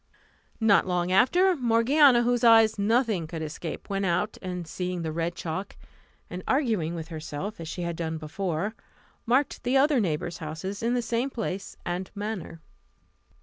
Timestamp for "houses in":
10.39-10.95